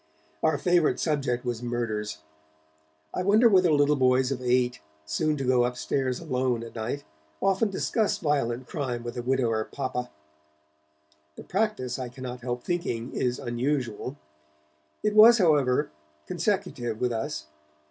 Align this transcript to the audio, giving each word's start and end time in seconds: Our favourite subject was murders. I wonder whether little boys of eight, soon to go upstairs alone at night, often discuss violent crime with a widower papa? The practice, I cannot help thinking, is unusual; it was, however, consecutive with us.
Our 0.41 0.57
favourite 0.57 0.99
subject 0.99 1.45
was 1.45 1.61
murders. 1.61 2.23
I 3.13 3.21
wonder 3.21 3.47
whether 3.47 3.71
little 3.71 3.95
boys 3.95 4.31
of 4.31 4.41
eight, 4.41 4.79
soon 5.05 5.37
to 5.37 5.43
go 5.43 5.63
upstairs 5.63 6.19
alone 6.19 6.63
at 6.63 6.73
night, 6.73 7.03
often 7.39 7.69
discuss 7.69 8.17
violent 8.17 8.65
crime 8.65 9.03
with 9.03 9.15
a 9.15 9.21
widower 9.21 9.63
papa? 9.63 10.09
The 11.35 11.43
practice, 11.43 11.99
I 11.99 12.09
cannot 12.09 12.41
help 12.41 12.63
thinking, 12.63 13.13
is 13.13 13.37
unusual; 13.37 14.15
it 15.03 15.13
was, 15.13 15.37
however, 15.37 15.91
consecutive 16.25 16.99
with 16.99 17.11
us. 17.11 17.45